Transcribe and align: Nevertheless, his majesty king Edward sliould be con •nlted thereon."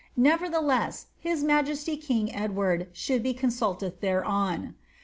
Nevertheless, 0.17 1.09
his 1.19 1.43
majesty 1.43 1.95
king 1.95 2.33
Edward 2.33 2.91
sliould 2.91 3.21
be 3.21 3.35
con 3.35 3.51
•nlted 3.51 3.99
thereon." 3.99 4.73